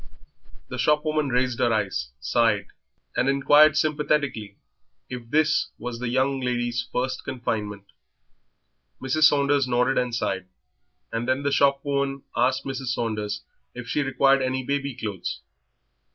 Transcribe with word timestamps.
The 0.69 0.79
shopwoman 0.79 1.29
raised 1.29 1.59
her 1.59 1.71
eyes, 1.71 2.09
sighed, 2.19 2.65
and 3.15 3.29
inquired 3.29 3.77
sympathetically 3.77 4.57
if 5.11 5.29
this 5.29 5.67
was 5.77 5.99
the 5.99 6.09
young 6.09 6.39
lady's 6.41 6.89
first 6.91 7.23
confinement. 7.23 7.83
Mrs. 8.99 9.25
Saunders 9.25 9.67
nodded 9.67 9.99
and 9.99 10.15
sighed, 10.15 10.47
and 11.11 11.27
then 11.27 11.43
the 11.43 11.51
shopwoman 11.51 12.23
asked 12.35 12.65
Mrs. 12.65 12.87
Saunders 12.87 13.43
if 13.75 13.87
she 13.87 14.01
required 14.01 14.41
any 14.41 14.63
baby 14.63 14.95
clothes. 14.95 15.41